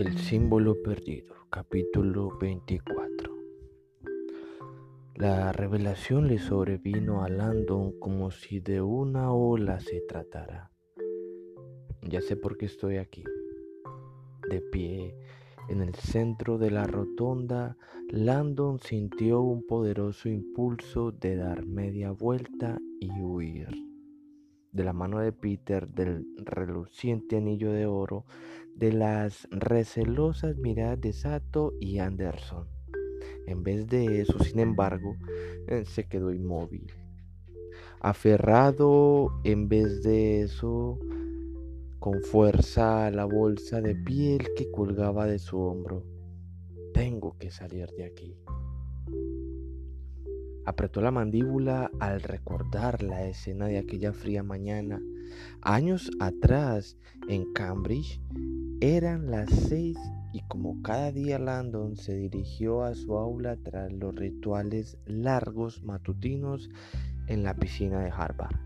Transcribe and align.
El 0.00 0.16
símbolo 0.16 0.82
perdido, 0.82 1.34
capítulo 1.50 2.30
24. 2.40 3.34
La 5.16 5.52
revelación 5.52 6.26
le 6.26 6.38
sobrevino 6.38 7.22
a 7.22 7.28
Landon 7.28 8.00
como 8.00 8.30
si 8.30 8.60
de 8.60 8.80
una 8.80 9.30
ola 9.30 9.78
se 9.78 10.00
tratara. 10.08 10.70
Ya 12.00 12.22
sé 12.22 12.34
por 12.36 12.56
qué 12.56 12.64
estoy 12.64 12.96
aquí. 12.96 13.24
De 14.48 14.62
pie, 14.62 15.14
en 15.68 15.82
el 15.82 15.94
centro 15.94 16.56
de 16.56 16.70
la 16.70 16.84
rotonda, 16.84 17.76
Landon 18.08 18.80
sintió 18.80 19.42
un 19.42 19.66
poderoso 19.66 20.30
impulso 20.30 21.12
de 21.12 21.36
dar 21.36 21.66
media 21.66 22.10
vuelta 22.10 22.78
y 23.00 23.10
huir 23.20 23.68
de 24.72 24.84
la 24.84 24.92
mano 24.92 25.18
de 25.18 25.32
Peter, 25.32 25.88
del 25.88 26.26
reluciente 26.36 27.36
anillo 27.36 27.72
de 27.72 27.86
oro, 27.86 28.24
de 28.76 28.92
las 28.92 29.48
recelosas 29.50 30.56
miradas 30.56 31.00
de 31.00 31.12
Sato 31.12 31.74
y 31.80 31.98
Anderson. 31.98 32.66
En 33.46 33.62
vez 33.62 33.86
de 33.88 34.20
eso, 34.20 34.38
sin 34.38 34.60
embargo, 34.60 35.16
eh, 35.66 35.84
se 35.84 36.06
quedó 36.06 36.32
inmóvil. 36.32 36.92
Aferrado, 38.00 39.40
en 39.44 39.68
vez 39.68 40.02
de 40.02 40.42
eso, 40.42 40.98
con 41.98 42.22
fuerza 42.22 43.06
a 43.06 43.10
la 43.10 43.26
bolsa 43.26 43.80
de 43.80 43.94
piel 43.94 44.48
que 44.56 44.70
colgaba 44.70 45.26
de 45.26 45.38
su 45.38 45.58
hombro. 45.58 46.04
Tengo 46.94 47.36
que 47.38 47.50
salir 47.50 47.90
de 47.90 48.04
aquí. 48.04 48.36
Apretó 50.64 51.00
la 51.00 51.10
mandíbula 51.10 51.90
al 52.00 52.22
recordar 52.22 53.02
la 53.02 53.26
escena 53.26 53.66
de 53.66 53.78
aquella 53.78 54.12
fría 54.12 54.42
mañana. 54.42 55.02
Años 55.62 56.10
atrás, 56.20 56.96
en 57.28 57.52
Cambridge, 57.52 58.20
eran 58.80 59.30
las 59.30 59.50
seis 59.50 59.98
y 60.32 60.40
como 60.48 60.80
cada 60.82 61.12
día 61.12 61.38
Landon 61.38 61.96
se 61.96 62.16
dirigió 62.16 62.82
a 62.82 62.94
su 62.94 63.14
aula 63.18 63.56
tras 63.62 63.92
los 63.92 64.14
rituales 64.14 64.96
largos 65.04 65.82
matutinos 65.82 66.70
en 67.26 67.42
la 67.42 67.54
piscina 67.54 68.00
de 68.00 68.10
Harvard. 68.10 68.56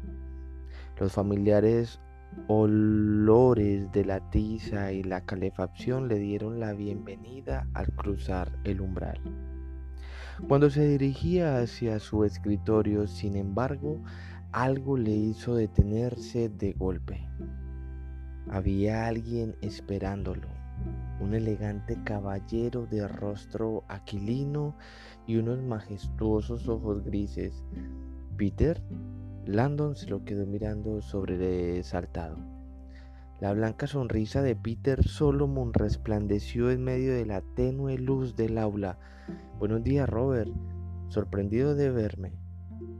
Los 1.01 1.13
familiares 1.13 1.99
olores 2.47 3.91
de 3.91 4.05
la 4.05 4.31
tiza 4.31 4.93
y 4.93 5.03
la 5.03 5.25
calefacción 5.25 6.07
le 6.07 6.21
dieron 6.21 6.61
la 6.61 6.75
bienvenida 6.75 7.69
al 7.75 7.93
cruzar 7.95 8.53
el 8.63 8.81
umbral. 8.81 9.21
Cuando 10.47 10.71
se 10.71 10.87
dirigía 10.87 11.59
hacia 11.59 11.99
su 11.99 12.25
escritorio, 12.25 13.09
sin 13.09 13.35
embargo, 13.35 14.01
algo 14.53 14.97
le 14.97 15.11
hizo 15.11 15.57
detenerse 15.57 16.49
de 16.49 16.73
golpe. 16.73 17.29
Había 18.49 19.07
alguien 19.07 19.57
esperándolo, 19.63 20.49
un 21.21 21.35
elegante 21.35 21.99
caballero 22.05 22.87
de 22.87 23.09
rostro 23.09 23.85
aquilino 23.89 24.77
y 25.27 25.37
unos 25.37 25.63
majestuosos 25.63 26.69
ojos 26.69 27.03
grises. 27.05 27.65
Peter, 28.37 28.83
Landon 29.47 29.97
se 29.97 30.09
lo 30.09 30.25
quedó 30.25 30.47
mirando 30.47 31.01
sobresaltado. 31.01 32.37
La 33.41 33.53
blanca 33.53 33.87
sonrisa 33.87 34.43
de 34.43 34.57
Peter 34.57 35.03
Solomon 35.03 35.73
resplandeció 35.73 36.71
en 36.71 36.85
medio 36.85 37.15
de 37.15 37.27
la 37.27 37.41
tenue 37.41 37.99
luz 37.99 38.37
del 38.37 38.59
aula. 38.59 38.99
Buenos 39.59 39.83
días, 39.83 40.09
Robert. 40.09 40.53
Sorprendido 41.09 41.75
de 41.75 41.91
verme. 41.91 42.33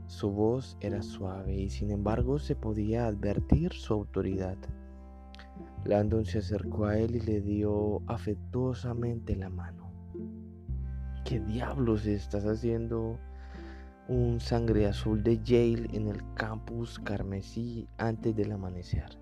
Su 0.07 0.31
voz 0.31 0.77
era 0.81 1.01
suave 1.01 1.55
y 1.55 1.69
sin 1.69 1.89
embargo 1.91 2.37
se 2.37 2.55
podía 2.55 3.07
advertir 3.07 3.73
su 3.73 3.93
autoridad. 3.93 4.57
Landon 5.85 6.25
se 6.25 6.39
acercó 6.39 6.85
a 6.85 6.97
él 6.97 7.15
y 7.15 7.19
le 7.19 7.41
dio 7.41 8.01
afectuosamente 8.07 9.35
la 9.35 9.49
mano. 9.49 9.91
¿Qué 11.23 11.39
diablos 11.39 12.07
estás 12.07 12.45
haciendo? 12.45 13.19
Un 14.07 14.39
sangre 14.39 14.87
azul 14.87 15.23
de 15.23 15.41
Yale 15.43 15.87
en 15.93 16.07
el 16.07 16.21
campus 16.33 16.99
carmesí 16.99 17.87
antes 17.97 18.35
del 18.35 18.51
amanecer. 18.51 19.17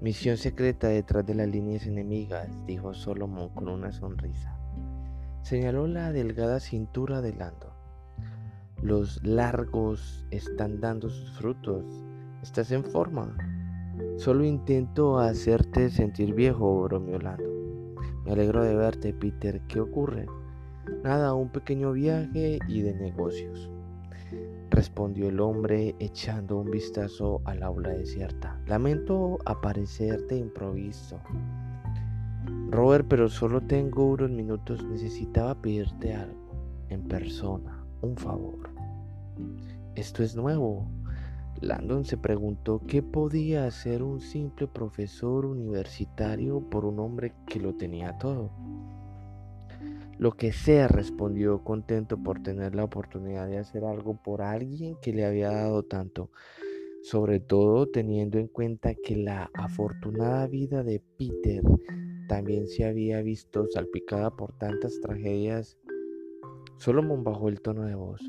Misión 0.00 0.36
secreta 0.36 0.88
detrás 0.88 1.26
de 1.26 1.34
las 1.34 1.48
líneas 1.48 1.86
enemigas, 1.86 2.48
dijo 2.66 2.92
Solomon 2.92 3.48
con 3.48 3.68
una 3.68 3.90
sonrisa. 3.90 4.54
Señaló 5.42 5.86
la 5.86 6.12
delgada 6.12 6.60
cintura 6.60 7.22
de 7.22 7.34
Lando. 7.34 7.72
Los 8.82 9.24
largos 9.24 10.26
están 10.30 10.80
dando 10.80 11.08
sus 11.08 11.32
frutos. 11.32 11.84
Estás 12.42 12.70
en 12.70 12.84
forma. 12.84 13.57
Solo 14.16 14.44
intento 14.44 15.18
hacerte 15.18 15.90
sentir 15.90 16.34
viejo, 16.34 16.82
bromeó 16.82 17.18
Lando. 17.18 17.44
Me 18.24 18.32
alegro 18.32 18.62
de 18.64 18.74
verte, 18.74 19.12
Peter. 19.12 19.60
¿Qué 19.68 19.80
ocurre? 19.80 20.26
Nada, 21.02 21.34
un 21.34 21.50
pequeño 21.50 21.92
viaje 21.92 22.58
y 22.68 22.82
de 22.82 22.94
negocios 22.94 23.70
respondió 24.78 25.28
el 25.28 25.40
hombre 25.40 25.96
echando 25.98 26.56
un 26.56 26.70
vistazo 26.70 27.40
al 27.44 27.64
aula 27.64 27.88
desierta. 27.90 28.60
Lamento 28.66 29.38
aparecer 29.44 30.24
de 30.28 30.38
improviso. 30.38 31.20
Robert, 32.70 33.06
pero 33.08 33.28
solo 33.28 33.60
tengo 33.60 34.06
unos 34.06 34.30
minutos. 34.30 34.84
Necesitaba 34.84 35.60
pedirte 35.60 36.14
algo 36.14 36.84
en 36.90 37.02
persona, 37.02 37.84
un 38.02 38.16
favor. 38.16 38.70
Esto 39.96 40.22
es 40.22 40.36
nuevo. 40.36 40.86
Landon 41.60 42.04
se 42.04 42.16
preguntó 42.16 42.80
qué 42.86 43.02
podía 43.02 43.66
hacer 43.66 44.02
un 44.02 44.20
simple 44.20 44.68
profesor 44.68 45.44
universitario 45.44 46.60
por 46.60 46.84
un 46.84 47.00
hombre 47.00 47.34
que 47.46 47.58
lo 47.58 47.74
tenía 47.74 48.16
todo. 48.18 48.50
Lo 50.18 50.32
que 50.32 50.52
sea, 50.52 50.88
respondió 50.88 51.62
contento 51.62 52.16
por 52.22 52.42
tener 52.42 52.74
la 52.74 52.84
oportunidad 52.84 53.46
de 53.48 53.58
hacer 53.58 53.84
algo 53.84 54.20
por 54.22 54.42
alguien 54.42 54.96
que 55.00 55.12
le 55.12 55.24
había 55.24 55.50
dado 55.50 55.84
tanto, 55.84 56.30
sobre 57.02 57.38
todo 57.38 57.86
teniendo 57.88 58.38
en 58.38 58.48
cuenta 58.48 58.94
que 58.94 59.16
la 59.16 59.50
afortunada 59.54 60.46
vida 60.48 60.82
de 60.82 61.00
Peter 61.16 61.62
también 62.28 62.66
se 62.66 62.84
había 62.84 63.22
visto 63.22 63.66
salpicada 63.68 64.30
por 64.30 64.52
tantas 64.58 65.00
tragedias. 65.00 65.78
Solomon 66.78 67.24
bajó 67.24 67.48
el 67.48 67.60
tono 67.60 67.84
de 67.84 67.94
voz. 67.94 68.20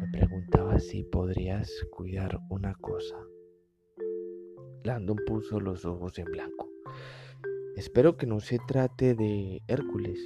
Me 0.00 0.08
preguntaba 0.08 0.78
si 0.78 1.04
podrías 1.04 1.70
cuidar 1.90 2.38
una 2.50 2.74
cosa. 2.74 3.16
Landon 4.84 5.16
puso 5.26 5.58
los 5.58 5.84
ojos 5.86 6.18
en 6.18 6.26
blanco. 6.26 6.68
Espero 7.76 8.16
que 8.16 8.26
no 8.26 8.40
se 8.40 8.58
trate 8.66 9.14
de 9.14 9.62
Hércules. 9.68 10.18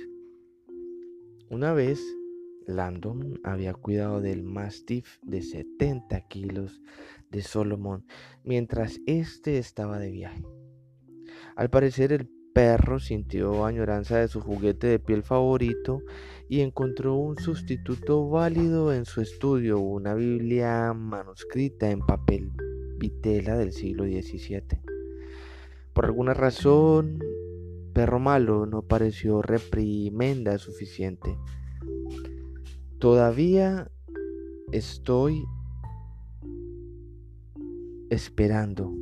Una 1.50 1.72
vez, 1.72 2.00
Landon 2.66 3.40
había 3.44 3.72
cuidado 3.72 4.20
del 4.20 4.42
mastiff 4.42 5.18
de 5.22 5.42
70 5.42 6.20
kilos 6.28 6.82
de 7.30 7.42
Solomon 7.42 8.04
mientras 8.42 9.00
éste 9.06 9.58
estaba 9.58 9.98
de 9.98 10.10
viaje. 10.10 10.44
Al 11.54 11.70
parecer 11.70 12.12
el 12.12 12.28
perro 12.52 12.98
sintió 12.98 13.64
añoranza 13.64 14.18
de 14.18 14.28
su 14.28 14.40
juguete 14.40 14.86
de 14.86 14.98
piel 14.98 15.22
favorito 15.22 16.02
y 16.48 16.60
encontró 16.60 17.16
un 17.16 17.36
sustituto 17.38 18.28
válido 18.28 18.92
en 18.92 19.04
su 19.04 19.20
estudio, 19.20 19.78
una 19.78 20.14
Biblia 20.14 20.92
manuscrita 20.92 21.90
en 21.90 22.00
papel 22.00 22.50
vitela 22.98 23.56
del 23.56 23.72
siglo 23.72 24.04
XVII. 24.04 24.62
Por 25.92 26.04
alguna 26.04 26.34
razón, 26.34 27.18
perro 27.92 28.18
malo 28.18 28.66
no 28.66 28.82
pareció 28.82 29.42
reprimenda 29.42 30.58
suficiente. 30.58 31.36
Todavía 32.98 33.90
estoy 34.72 35.44
esperando 38.10 38.92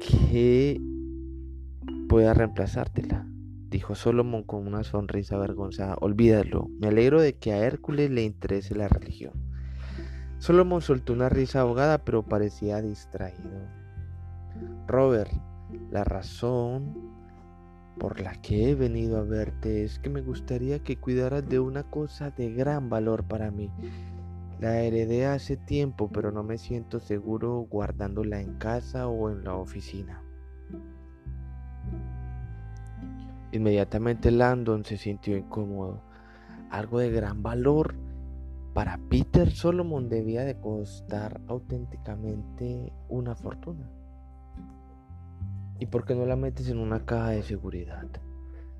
que 0.00 0.80
pueda 2.08 2.34
reemplazártela, 2.34 3.26
dijo 3.70 3.94
Solomon 3.94 4.42
con 4.42 4.66
una 4.66 4.84
sonrisa 4.84 5.36
avergonzada. 5.36 5.96
Olvídalo, 6.00 6.68
me 6.78 6.88
alegro 6.88 7.20
de 7.20 7.34
que 7.34 7.52
a 7.52 7.58
Hércules 7.58 8.10
le 8.10 8.22
interese 8.22 8.74
la 8.74 8.88
religión. 8.88 9.32
Solomon 10.38 10.82
soltó 10.82 11.12
una 11.12 11.28
risa 11.28 11.60
ahogada, 11.60 12.04
pero 12.04 12.22
parecía 12.22 12.80
distraído. 12.82 13.68
Robert, 14.86 15.32
la 15.90 16.04
razón 16.04 16.94
por 17.98 18.20
la 18.20 18.34
que 18.42 18.70
he 18.70 18.74
venido 18.74 19.18
a 19.18 19.22
verte 19.22 19.84
es 19.84 19.98
que 19.98 20.10
me 20.10 20.20
gustaría 20.20 20.78
que 20.80 20.98
cuidaras 20.98 21.48
de 21.48 21.58
una 21.58 21.82
cosa 21.84 22.30
de 22.30 22.52
gran 22.52 22.90
valor 22.90 23.24
para 23.24 23.50
mí. 23.50 23.70
La 24.60 24.80
heredé 24.80 25.26
hace 25.26 25.56
tiempo, 25.56 26.10
pero 26.12 26.30
no 26.30 26.42
me 26.42 26.58
siento 26.58 27.00
seguro 27.00 27.60
guardándola 27.68 28.40
en 28.40 28.54
casa 28.58 29.08
o 29.08 29.30
en 29.30 29.44
la 29.44 29.54
oficina. 29.54 30.22
Inmediatamente 33.52 34.30
Landon 34.30 34.84
se 34.84 34.96
sintió 34.96 35.36
incómodo. 35.36 36.02
Algo 36.70 36.98
de 36.98 37.10
gran 37.10 37.42
valor 37.42 37.94
para 38.74 38.98
Peter 39.08 39.50
Solomon 39.50 40.08
debía 40.08 40.44
de 40.44 40.60
costar 40.60 41.40
auténticamente 41.46 42.92
una 43.08 43.34
fortuna. 43.34 43.90
¿Y 45.78 45.86
por 45.86 46.04
qué 46.04 46.14
no 46.14 46.26
la 46.26 46.36
metes 46.36 46.68
en 46.68 46.78
una 46.78 47.04
caja 47.04 47.30
de 47.30 47.42
seguridad? 47.42 48.06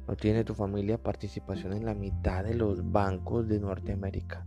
No 0.08 0.16
tiene 0.16 0.44
tu 0.44 0.54
familia 0.54 1.02
participación 1.02 1.72
en 1.72 1.84
la 1.84 1.94
mitad 1.94 2.44
de 2.44 2.54
los 2.54 2.92
bancos 2.92 3.48
de 3.48 3.58
Norteamérica. 3.60 4.46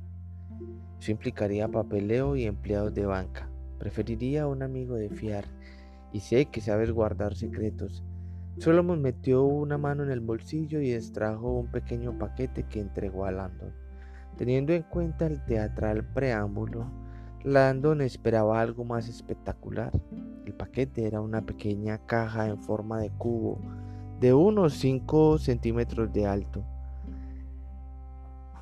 Eso 0.99 1.11
implicaría 1.11 1.67
papeleo 1.67 2.35
y 2.35 2.45
empleados 2.45 2.93
de 2.93 3.05
banca. 3.05 3.49
Preferiría 3.77 4.47
un 4.47 4.63
amigo 4.63 4.95
de 4.95 5.09
fiar 5.09 5.45
y 6.11 6.19
sé 6.19 6.45
que 6.45 6.61
sabes 6.61 6.91
guardar 6.91 7.35
secretos. 7.35 8.03
Solomon 8.59 9.01
metió 9.01 9.43
una 9.45 9.77
mano 9.77 10.03
en 10.03 10.11
el 10.11 10.19
bolsillo 10.19 10.81
y 10.81 10.91
extrajo 10.91 11.49
un 11.59 11.67
pequeño 11.67 12.17
paquete 12.19 12.63
que 12.63 12.81
entregó 12.81 13.25
a 13.25 13.31
Landon. 13.31 13.73
Teniendo 14.37 14.73
en 14.73 14.83
cuenta 14.83 15.27
el 15.27 15.43
teatral 15.45 16.03
preámbulo, 16.13 16.91
Landon 17.43 18.01
esperaba 18.01 18.59
algo 18.59 18.83
más 18.83 19.07
espectacular. 19.07 19.93
El 20.45 20.53
paquete 20.53 21.07
era 21.07 21.21
una 21.21 21.41
pequeña 21.41 21.99
caja 21.99 22.47
en 22.47 22.57
forma 22.61 22.99
de 22.99 23.09
cubo 23.11 23.59
de 24.19 24.33
unos 24.33 24.73
5 24.73 25.37
centímetros 25.37 26.11
de 26.11 26.27
alto, 26.27 26.65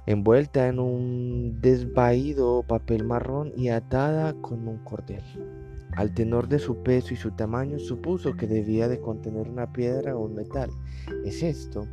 envuelta 0.06 0.68
en 0.68 0.80
un 0.80 1.60
desvaído 1.60 2.62
papel 2.62 3.04
marrón 3.04 3.52
y 3.56 3.70
atada 3.70 4.34
con 4.36 4.68
un 4.68 4.78
cordel. 4.84 5.24
Al 5.98 6.14
tenor 6.14 6.48
de 6.48 6.60
su 6.60 6.84
peso 6.84 7.16
y 7.16 7.18
su 7.18 7.32
tamaño, 7.32 7.80
supuso 7.80 8.38
que 8.38 8.46
debía 8.46 8.88
de 8.88 9.02
contener 9.02 9.50
una 9.50 9.74
piedra 9.74 10.16
o 10.16 10.26
un 10.26 10.36
metal. 10.36 10.70
¿Es 11.26 11.42
esto? 11.42 11.88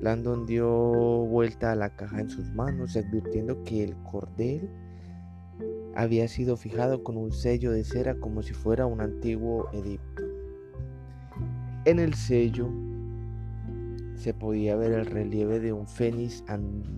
Landon 0.00 0.46
dio 0.46 0.68
vuelta 0.68 1.72
a 1.72 1.74
la 1.74 1.96
caja 1.96 2.20
en 2.20 2.30
sus 2.30 2.48
manos, 2.52 2.96
advirtiendo 2.96 3.64
que 3.64 3.82
el 3.82 3.96
cordel 4.04 4.70
había 5.96 6.28
sido 6.28 6.56
fijado 6.56 7.02
con 7.02 7.16
un 7.16 7.32
sello 7.32 7.72
de 7.72 7.82
cera 7.82 8.14
como 8.20 8.44
si 8.44 8.54
fuera 8.54 8.86
un 8.86 9.00
antiguo 9.00 9.68
edicto. 9.72 10.22
En 11.86 11.98
el 11.98 12.14
sello 12.14 12.70
se 14.20 14.34
podía 14.34 14.76
ver 14.76 14.92
el 14.92 15.06
relieve 15.06 15.60
de 15.60 15.72
un 15.72 15.86
fénix 15.86 16.44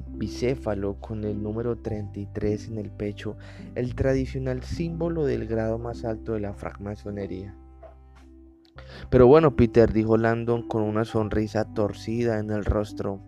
bicéfalo 0.08 1.00
con 1.00 1.24
el 1.24 1.42
número 1.42 1.76
33 1.76 2.68
en 2.68 2.78
el 2.78 2.90
pecho, 2.90 3.36
el 3.76 3.94
tradicional 3.94 4.62
símbolo 4.62 5.24
del 5.24 5.46
grado 5.46 5.78
más 5.78 6.04
alto 6.04 6.32
de 6.32 6.40
la 6.40 6.52
francmasonería. 6.52 7.56
Pero 9.10 9.26
bueno, 9.26 9.54
Peter, 9.54 9.92
dijo 9.92 10.16
Landon 10.16 10.66
con 10.66 10.82
una 10.82 11.04
sonrisa 11.04 11.72
torcida 11.72 12.38
en 12.38 12.50
el 12.50 12.64
rostro. 12.64 13.20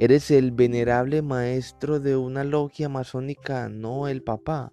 Eres 0.00 0.30
el 0.30 0.52
venerable 0.52 1.22
maestro 1.22 2.00
de 2.00 2.16
una 2.16 2.44
logia 2.44 2.88
masónica, 2.88 3.68
no 3.68 4.08
el 4.08 4.22
papá. 4.22 4.72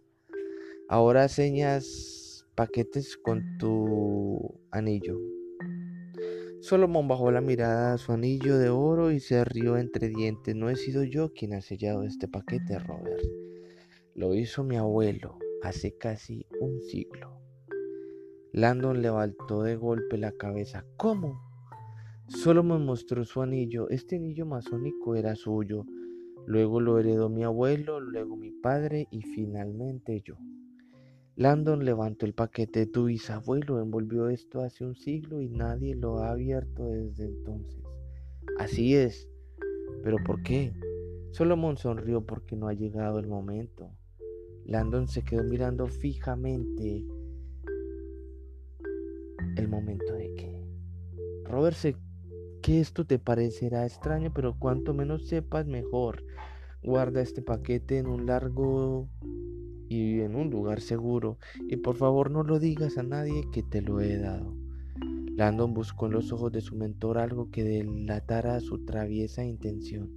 Ahora 0.88 1.28
señas 1.28 2.46
paquetes 2.56 3.18
con 3.18 3.58
tu 3.58 4.60
anillo. 4.72 5.35
Solomon 6.62 7.08
bajó 7.08 7.32
la 7.32 7.42
mirada 7.42 7.94
a 7.94 7.98
su 7.98 8.12
anillo 8.12 8.58
de 8.58 8.70
oro 8.70 9.12
y 9.12 9.20
se 9.20 9.44
rió 9.46 9.78
entre 9.78 10.10
dientes. 10.10 10.56
No 10.56 10.70
he 10.70 10.76
sido 10.76 11.04
yo 11.04 11.32
quien 11.34 11.54
ha 11.54 11.62
sellado 11.62 12.04
este 12.04 12.28
paquete, 12.28 12.80
Robert. 12.80 13.22
Lo 14.16 14.34
hizo 14.34 14.64
mi 14.64 14.78
abuelo 14.78 15.38
hace 15.62 15.98
casi 15.98 16.46
un 16.60 16.82
siglo. 16.82 17.40
Landon 18.52 19.02
levantó 19.02 19.64
de 19.64 19.76
golpe 19.76 20.18
la 20.18 20.32
cabeza. 20.32 20.86
¿Cómo? 20.98 21.42
Solomon 22.28 22.86
mostró 22.86 23.26
su 23.26 23.42
anillo. 23.42 23.90
Este 23.90 24.16
anillo 24.16 24.46
masónico 24.46 25.16
era 25.16 25.36
suyo. 25.36 25.86
Luego 26.48 26.80
lo 26.80 27.00
heredó 27.00 27.30
mi 27.30 27.44
abuelo, 27.44 28.00
luego 28.00 28.38
mi 28.38 28.52
padre 28.52 29.08
y 29.12 29.22
finalmente 29.22 30.22
yo. 30.22 30.38
Landon 31.38 31.84
levantó 31.84 32.26
el 32.26 32.34
paquete 32.34 32.80
de 32.80 32.86
tu 32.86 33.06
bisabuelo, 33.06 33.82
envolvió 33.82 34.30
esto 34.30 34.62
hace 34.62 34.86
un 34.86 34.96
siglo 34.96 35.42
y 35.42 35.50
nadie 35.50 35.94
lo 35.94 36.20
ha 36.20 36.32
abierto 36.32 36.86
desde 36.86 37.26
entonces. 37.26 37.84
Así 38.58 38.96
es. 38.96 39.28
¿Pero 40.02 40.16
por 40.24 40.42
qué? 40.44 40.72
Solomon 41.32 41.76
sonrió 41.76 42.26
porque 42.26 42.56
no 42.56 42.70
ha 42.70 42.74
llegado 42.74 43.20
el 43.20 43.28
momento. 43.28 43.92
Landon 44.66 45.10
se 45.10 45.24
quedó 45.24 45.44
mirando 45.44 45.88
fijamente 45.88 47.06
el 49.58 49.68
momento 49.68 50.14
de 50.14 50.34
que. 50.36 50.66
Robert, 51.44 51.76
sé 51.76 51.98
que 52.62 52.80
esto 52.80 53.06
te 53.06 53.20
parecerá 53.20 53.86
extraño, 53.86 54.32
pero 54.34 54.58
cuanto 54.58 54.94
menos 54.94 55.28
sepas, 55.28 55.68
mejor. 55.68 56.24
Guarda 56.82 57.22
este 57.22 57.42
paquete 57.42 57.98
en 57.98 58.08
un 58.08 58.26
largo 58.26 59.10
y 59.90 60.22
en 60.22 60.36
un 60.36 60.50
lugar 60.50 60.82
seguro 60.82 61.38
y 61.68 61.78
por 61.78 61.96
favor 61.96 62.32
no 62.32 62.44
lo 62.44 62.60
digas 62.60 62.98
a 62.98 63.04
nadie 63.04 63.44
que 63.52 63.64
te 63.64 63.82
lo 63.82 64.02
he 64.02 64.18
dado. 64.18 64.56
Landon 65.36 65.74
buscó 65.74 66.06
en 66.06 66.14
los 66.14 66.32
ojos 66.32 66.52
de 66.52 66.62
su 66.62 66.76
mentor 66.76 67.18
algo 67.18 67.52
que 67.52 67.64
delatara 67.64 68.60
su 68.62 68.86
traviesa 68.86 69.44
intención. 69.44 70.16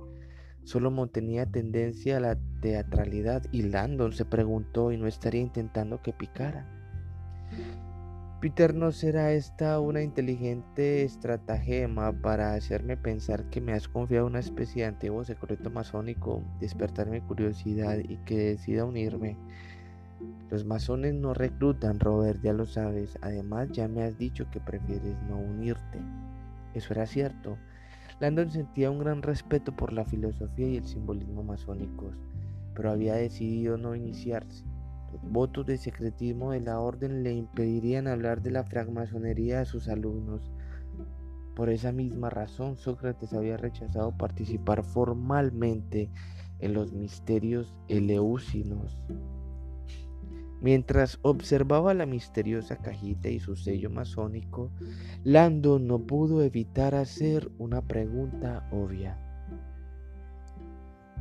Solomon 0.62 1.08
tenía 1.08 1.46
tendencia 1.46 2.18
a 2.18 2.20
la 2.20 2.38
teatralidad 2.60 3.42
y 3.50 3.62
Landon 3.62 4.12
se 4.12 4.24
preguntó 4.24 4.92
y 4.92 4.96
no 4.96 5.06
estaría 5.06 5.40
intentando 5.40 6.02
que 6.02 6.12
picara. 6.12 6.68
Peter, 8.40 8.72
¿no 8.72 8.92
será 8.92 9.32
esta 9.32 9.80
una 9.80 10.00
inteligente 10.00 11.02
estratagema 11.02 12.12
para 12.12 12.54
hacerme 12.54 12.96
pensar 12.96 13.50
que 13.50 13.60
me 13.60 13.72
has 13.72 13.88
confiado 13.88 14.28
una 14.28 14.38
especie 14.38 14.82
de 14.82 14.90
antiguo 14.90 15.24
secreto 15.24 15.70
masónico, 15.70 16.44
despertarme 16.60 17.20
curiosidad 17.20 17.98
y 17.98 18.16
que 18.18 18.36
decida 18.36 18.84
unirme? 18.84 19.36
Los 20.50 20.64
masones 20.64 21.14
no 21.14 21.34
reclutan, 21.34 21.98
Robert, 21.98 22.40
ya 22.40 22.52
lo 22.52 22.64
sabes. 22.64 23.18
Además, 23.22 23.70
ya 23.72 23.88
me 23.88 24.04
has 24.04 24.16
dicho 24.16 24.48
que 24.52 24.60
prefieres 24.60 25.16
no 25.28 25.36
unirte. 25.36 25.98
Eso 26.74 26.94
era 26.94 27.06
cierto. 27.06 27.58
Landon 28.20 28.52
sentía 28.52 28.92
un 28.92 29.00
gran 29.00 29.20
respeto 29.20 29.74
por 29.74 29.92
la 29.92 30.04
filosofía 30.04 30.68
y 30.68 30.76
el 30.76 30.86
simbolismo 30.86 31.42
masónicos, 31.42 32.14
pero 32.76 32.92
había 32.92 33.14
decidido 33.14 33.76
no 33.76 33.96
iniciarse. 33.96 34.67
Los 35.12 35.32
votos 35.32 35.66
de 35.66 35.78
secretismo 35.78 36.52
de 36.52 36.60
la 36.60 36.80
orden 36.80 37.22
le 37.22 37.32
impedirían 37.32 38.06
hablar 38.06 38.42
de 38.42 38.50
la 38.50 38.64
francmasonería 38.64 39.60
a 39.60 39.64
sus 39.64 39.88
alumnos. 39.88 40.50
Por 41.54 41.70
esa 41.70 41.92
misma 41.92 42.30
razón, 42.30 42.76
Sócrates 42.76 43.32
había 43.32 43.56
rechazado 43.56 44.16
participar 44.16 44.84
formalmente 44.84 46.10
en 46.60 46.74
los 46.74 46.92
misterios 46.92 47.74
eleúsinos. 47.88 49.00
Mientras 50.60 51.20
observaba 51.22 51.94
la 51.94 52.04
misteriosa 52.04 52.76
cajita 52.76 53.28
y 53.28 53.38
su 53.38 53.54
sello 53.54 53.90
masónico, 53.90 54.72
Lando 55.22 55.78
no 55.78 56.00
pudo 56.00 56.42
evitar 56.42 56.94
hacer 56.96 57.50
una 57.58 57.82
pregunta 57.82 58.68
obvia. 58.72 59.18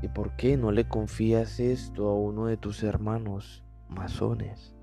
¿Y 0.01 0.07
por 0.07 0.35
qué 0.35 0.57
no 0.57 0.71
le 0.71 0.87
confías 0.87 1.59
esto 1.59 2.09
a 2.09 2.15
uno 2.15 2.45
de 2.47 2.57
tus 2.57 2.83
hermanos? 2.83 3.63
Masones. 3.89 4.73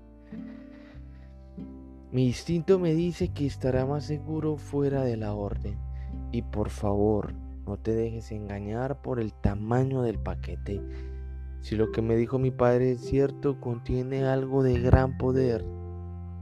Mi 2.11 2.27
instinto 2.27 2.79
me 2.79 2.93
dice 2.93 3.29
que 3.29 3.45
estará 3.45 3.85
más 3.85 4.05
seguro 4.05 4.57
fuera 4.57 5.03
de 5.03 5.17
la 5.17 5.33
orden. 5.33 5.77
Y 6.31 6.43
por 6.43 6.69
favor, 6.69 7.33
no 7.65 7.77
te 7.77 7.93
dejes 7.93 8.31
engañar 8.31 9.01
por 9.01 9.19
el 9.19 9.33
tamaño 9.33 10.01
del 10.01 10.19
paquete. 10.19 10.81
Si 11.61 11.75
lo 11.75 11.91
que 11.91 12.01
me 12.01 12.15
dijo 12.15 12.39
mi 12.39 12.51
padre 12.51 12.91
es 12.91 13.01
cierto, 13.01 13.59
contiene 13.59 14.23
algo 14.23 14.63
de 14.63 14.79
gran 14.79 15.17
poder. 15.17 15.65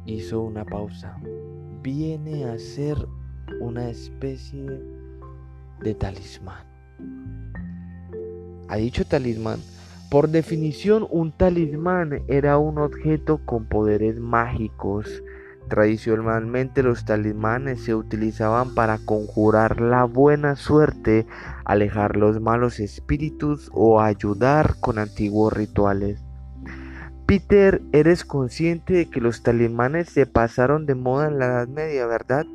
Hizo 0.05 0.41
una 0.41 0.65
pausa. 0.65 1.17
Viene 1.81 2.45
a 2.45 2.59
ser 2.59 3.07
una 3.59 3.89
especie 3.89 4.79
de 5.81 5.95
talismán. 5.95 6.65
Ha 8.67 8.75
dicho 8.77 9.05
talismán 9.05 9.59
por 10.13 10.29
definición, 10.29 11.07
un 11.09 11.31
talismán 11.31 12.21
era 12.27 12.59
un 12.59 12.77
objeto 12.77 13.39
con 13.45 13.65
poderes 13.65 14.19
mágicos. 14.19 15.23
Tradicionalmente 15.69 16.83
los 16.83 17.03
talismanes 17.03 17.83
se 17.83 17.95
utilizaban 17.95 18.75
para 18.75 18.99
conjurar 18.99 19.81
la 19.81 20.03
buena 20.03 20.55
suerte, 20.55 21.25
alejar 21.65 22.15
los 22.15 22.39
malos 22.39 22.79
espíritus 22.79 23.71
o 23.73 24.01
ayudar 24.01 24.75
con 24.79 24.99
antiguos 24.99 25.51
rituales. 25.51 26.23
Peter, 27.25 27.81
eres 27.91 28.23
consciente 28.23 28.93
de 28.93 29.09
que 29.09 29.19
los 29.19 29.41
talismanes 29.41 30.09
se 30.09 30.27
pasaron 30.27 30.85
de 30.85 30.93
moda 30.93 31.27
en 31.27 31.39
la 31.39 31.45
Edad 31.47 31.67
Media, 31.67 32.05
¿verdad? 32.05 32.45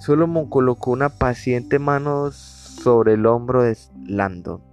Solomon 0.00 0.50
colocó 0.50 0.90
una 0.90 1.10
paciente 1.10 1.78
mano 1.78 2.32
sobre 2.32 3.12
el 3.12 3.24
hombro 3.24 3.62
de 3.62 3.78
Landon. 4.04 4.67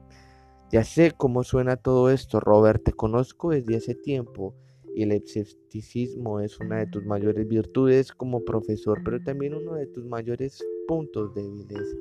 Ya 0.76 0.84
sé 0.84 1.14
cómo 1.16 1.46
suena 1.46 1.78
todo 1.78 2.10
esto, 2.10 2.42
Robert, 2.42 2.84
te 2.84 2.92
conozco 2.92 3.52
desde 3.52 3.78
hace 3.78 3.96
tiempo 3.96 4.54
y 4.94 5.04
el 5.04 5.14
escepticismo 5.14 6.42
es 6.42 6.60
una 6.60 6.80
de 6.80 6.88
tus 6.88 7.06
mayores 7.06 7.48
virtudes 7.48 8.12
como 8.12 8.44
profesor, 8.44 9.02
pero 9.06 9.24
también 9.24 9.54
uno 9.54 9.76
de 9.76 9.88
tus 9.88 10.04
mayores 10.04 10.62
puntos 10.86 11.34
débiles. 11.34 11.96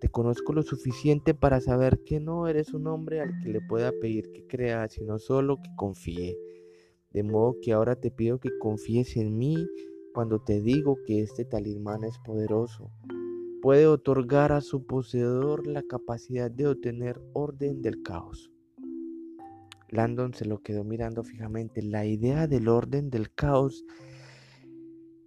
Te 0.00 0.08
conozco 0.08 0.54
lo 0.54 0.62
suficiente 0.62 1.34
para 1.34 1.60
saber 1.60 1.98
que 2.06 2.18
no 2.18 2.48
eres 2.48 2.72
un 2.72 2.86
hombre 2.86 3.20
al 3.20 3.38
que 3.42 3.50
le 3.50 3.60
pueda 3.60 3.92
pedir 4.00 4.32
que 4.32 4.46
crea, 4.46 4.88
sino 4.88 5.18
solo 5.18 5.58
que 5.58 5.68
confíe. 5.76 6.38
De 7.10 7.22
modo 7.22 7.56
que 7.60 7.74
ahora 7.74 7.96
te 7.96 8.10
pido 8.10 8.40
que 8.40 8.48
confíes 8.58 9.14
en 9.18 9.36
mí 9.36 9.58
cuando 10.14 10.40
te 10.40 10.62
digo 10.62 10.96
que 11.06 11.20
este 11.20 11.44
talismán 11.44 12.02
es 12.02 12.18
poderoso 12.24 12.90
puede 13.66 13.88
otorgar 13.88 14.52
a 14.52 14.60
su 14.60 14.86
poseedor 14.86 15.66
la 15.66 15.82
capacidad 15.82 16.48
de 16.48 16.68
obtener 16.68 17.20
orden 17.32 17.82
del 17.82 18.00
caos. 18.00 18.52
Landon 19.88 20.34
se 20.34 20.44
lo 20.44 20.62
quedó 20.62 20.84
mirando 20.84 21.24
fijamente. 21.24 21.82
La 21.82 22.06
idea 22.06 22.46
del 22.46 22.68
orden 22.68 23.10
del 23.10 23.34
caos 23.34 23.84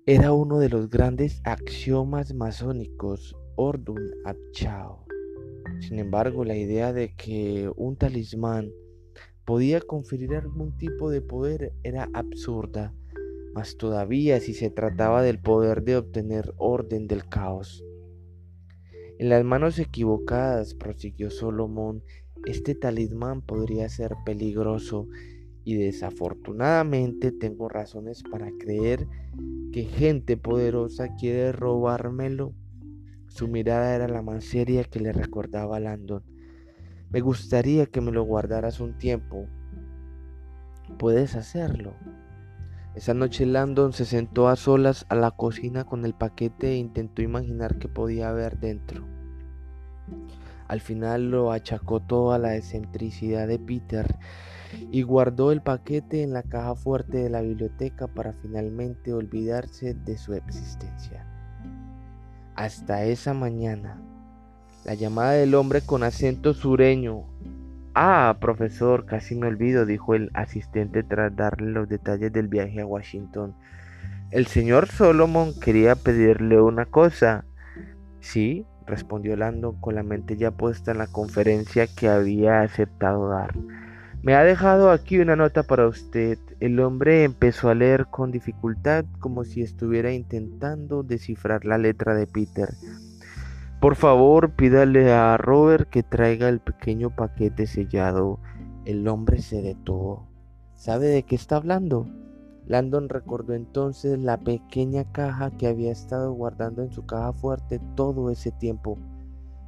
era 0.06 0.32
uno 0.32 0.58
de 0.58 0.70
los 0.70 0.90
grandes 0.90 1.42
axiomas 1.44 2.34
masónicos, 2.34 3.36
Ordun 3.58 4.10
ad 4.24 4.38
Chao. 4.54 5.06
Sin 5.82 6.00
embargo, 6.00 6.46
la 6.46 6.56
idea 6.56 6.94
de 6.94 7.14
que 7.18 7.70
un 7.76 7.98
talismán 7.98 8.72
podía 9.44 9.82
conferir 9.82 10.34
algún 10.36 10.78
tipo 10.78 11.10
de 11.10 11.20
poder 11.20 11.74
era 11.84 12.08
absurda, 12.14 12.96
más 13.54 13.76
todavía 13.76 14.40
si 14.40 14.54
se 14.54 14.70
trataba 14.70 15.24
del 15.24 15.42
poder 15.42 15.84
de 15.84 15.98
obtener 15.98 16.54
orden 16.56 17.06
del 17.06 17.28
caos. 17.28 17.84
En 19.20 19.28
las 19.28 19.44
manos 19.44 19.78
equivocadas, 19.80 20.76
prosiguió 20.76 21.30
Solomón, 21.30 22.04
este 22.46 22.74
talismán 22.74 23.42
podría 23.42 23.90
ser 23.90 24.16
peligroso 24.26 25.10
y 25.66 25.76
desafortunadamente 25.76 27.34
tengo 27.34 27.68
razones 27.68 28.24
para 28.24 28.50
creer 28.58 29.08
que 29.74 29.84
gente 29.84 30.38
poderosa 30.38 31.16
quiere 31.16 31.52
robármelo. 31.52 32.54
Su 33.28 33.50
mirada 33.50 33.94
era 33.94 34.08
la 34.08 34.22
más 34.22 34.46
seria 34.46 34.86
que 34.86 35.02
le 35.02 35.12
recordaba 35.12 35.76
a 35.76 35.80
Landon. 35.82 36.24
Me 37.10 37.20
gustaría 37.20 37.88
que 37.88 38.00
me 38.00 38.14
lo 38.14 38.24
guardaras 38.24 38.80
un 38.80 38.98
tiempo. 38.98 39.48
Puedes 40.98 41.36
hacerlo. 41.36 41.94
Esa 43.00 43.14
noche 43.14 43.46
Landon 43.46 43.94
se 43.94 44.04
sentó 44.04 44.50
a 44.50 44.58
solas 44.58 45.06
a 45.08 45.16
la 45.16 45.32
cocina 45.32 45.86
con 45.86 46.04
el 46.04 46.14
paquete 46.14 46.72
e 46.72 46.76
intentó 46.76 47.22
imaginar 47.22 47.78
qué 47.78 47.88
podía 47.88 48.28
haber 48.28 48.60
dentro. 48.60 49.08
Al 50.68 50.82
final 50.82 51.32
lo 51.32 51.54
achacó 51.54 52.02
toda 52.02 52.38
la 52.40 52.58
excentricidad 52.58 53.48
de 53.48 53.58
Peter 53.58 54.18
y 54.92 55.04
guardó 55.04 55.54
el 55.54 55.62
paquete 55.62 56.24
en 56.24 56.34
la 56.34 56.44
caja 56.44 56.76
fuerte 56.76 57.20
de 57.20 57.30
la 57.30 57.40
biblioteca 57.40 58.08
para 58.08 58.34
finalmente 58.34 59.14
olvidarse 59.14 59.94
de 59.94 60.18
su 60.18 60.34
existencia. 60.34 61.26
Hasta 62.54 63.06
esa 63.06 63.34
mañana, 63.34 64.02
la 64.84 64.94
llamada 64.94 65.32
del 65.32 65.56
hombre 65.56 65.80
con 65.80 66.04
acento 66.04 66.54
sureño. 66.54 67.24
Ah, 67.94 68.38
profesor, 68.40 69.06
casi 69.06 69.36
me 69.36 69.48
olvido, 69.48 69.86
dijo 69.86 70.16
el 70.16 70.30
asistente 70.34 71.04
tras 71.04 71.36
darle 71.36 71.72
los 71.72 71.90
detalles 71.90 72.32
del 72.32 72.48
viaje 72.48 72.82
a 72.82 72.86
Washington. 72.86 73.56
El 74.32 74.46
señor 74.46 74.88
Solomon 74.88 75.60
quería 75.60 75.96
pedirle 75.96 76.62
una 76.62 76.86
cosa. 76.86 77.46
Sí, 78.20 78.66
respondió 78.86 79.36
Landon 79.36 79.80
con 79.82 79.96
la 79.96 80.04
mente 80.04 80.38
ya 80.38 80.52
puesta 80.52 80.92
en 80.92 81.00
la 81.00 81.08
conferencia 81.08 81.88
que 81.88 82.08
había 82.08 82.62
aceptado 82.62 83.30
dar. 83.30 83.56
Me 84.22 84.36
ha 84.36 84.44
dejado 84.44 84.92
aquí 84.92 85.20
una 85.20 85.36
nota 85.36 85.64
para 85.64 85.88
usted. 85.88 86.38
El 86.60 86.80
hombre 86.82 87.24
empezó 87.24 87.70
a 87.70 87.76
leer 87.76 88.08
con 88.08 88.32
dificultad 88.32 89.06
como 89.20 89.46
si 89.46 89.62
estuviera 89.62 90.12
intentando 90.12 91.04
descifrar 91.04 91.66
la 91.66 91.78
letra 91.78 92.14
de 92.16 92.28
Peter. 92.28 92.70
Por 93.80 93.96
favor, 93.96 94.52
pídale 94.52 95.14
a 95.14 95.38
Robert 95.38 95.90
que 95.90 96.04
traiga 96.04 96.50
el 96.50 96.60
pequeño 96.60 97.16
paquete 97.16 97.66
sellado. 97.66 98.38
El 98.84 99.08
hombre 99.08 99.42
se 99.42 99.62
detuvo. 99.62 100.28
¿Sabe 100.76 101.08
de 101.08 101.24
qué 101.24 101.36
está 101.36 101.56
hablando? 101.56 102.06
Landon 102.68 103.08
recordó 103.08 103.54
entonces 103.54 104.20
la 104.20 104.38
pequeña 104.38 105.06
caja 105.12 105.52
que 105.52 105.68
había 105.68 105.94
estado 105.94 106.34
guardando 106.34 106.84
en 106.84 106.92
su 106.92 107.06
caja 107.06 107.32
fuerte 107.32 107.80
todo 107.96 108.30
ese 108.30 108.52
tiempo. 108.52 108.98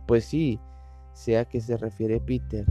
Pues 0.08 0.26
sí, 0.26 0.60
sea 1.14 1.46
que 1.46 1.62
se 1.62 1.78
refiere 1.78 2.20
Peter. 2.20 2.66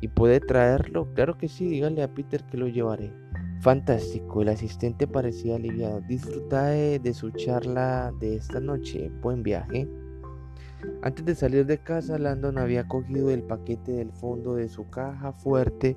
¿Y 0.00 0.06
puede 0.06 0.38
traerlo? 0.38 1.12
Claro 1.14 1.36
que 1.36 1.48
sí, 1.48 1.66
dígale 1.66 2.04
a 2.04 2.14
Peter 2.14 2.44
que 2.44 2.56
lo 2.56 2.68
llevaré. 2.68 3.12
Fantástico, 3.60 4.40
el 4.40 4.48
asistente 4.48 5.08
parecía 5.08 5.56
aliviado. 5.56 6.00
Disfruta 6.02 6.66
de 6.66 7.12
su 7.12 7.32
charla 7.32 8.12
de 8.20 8.36
esta 8.36 8.60
noche. 8.60 9.10
Buen 9.20 9.42
viaje. 9.42 9.88
Antes 11.02 11.24
de 11.24 11.34
salir 11.34 11.66
de 11.66 11.78
casa, 11.78 12.18
Landon 12.18 12.58
había 12.58 12.86
cogido 12.88 13.30
el 13.30 13.42
paquete 13.42 13.92
del 13.92 14.12
fondo 14.12 14.54
de 14.54 14.68
su 14.68 14.88
caja 14.90 15.32
fuerte 15.32 15.96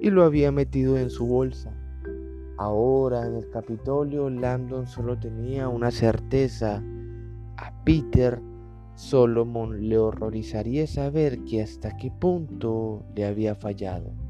y 0.00 0.10
lo 0.10 0.24
había 0.24 0.52
metido 0.52 0.98
en 0.98 1.10
su 1.10 1.26
bolsa. 1.26 1.72
Ahora 2.58 3.26
en 3.26 3.36
el 3.36 3.50
Capitolio 3.50 4.30
Landon 4.30 4.86
solo 4.86 5.18
tenía 5.18 5.68
una 5.68 5.90
certeza. 5.90 6.82
A 7.58 7.84
Peter 7.84 8.40
Solomon 8.94 9.88
le 9.88 9.98
horrorizaría 9.98 10.86
saber 10.86 11.44
que 11.44 11.62
hasta 11.62 11.96
qué 11.96 12.10
punto 12.10 13.04
le 13.14 13.26
había 13.26 13.54
fallado. 13.54 14.25